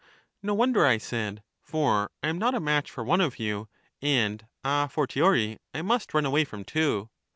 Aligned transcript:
No 0.41 0.55
wonder, 0.55 0.83
I 0.83 0.97
said, 0.97 1.43
for 1.61 2.09
I 2.23 2.29
am 2.29 2.39
not 2.39 2.55
a 2.55 2.59
match 2.59 2.89
for 2.89 3.03
one 3.03 3.21
of 3.21 3.37
you, 3.37 3.69
and 4.01 4.47
a 4.63 4.89
fortiori 4.89 5.59
I 5.75 5.83
must 5.83 6.15
run 6.15 6.25
away 6.25 6.43
from 6.43 6.63
two. 6.63 7.11